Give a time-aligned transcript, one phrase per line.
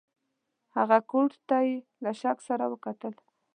[0.75, 3.13] هغه کوټ ته یې له شک سره وکتل.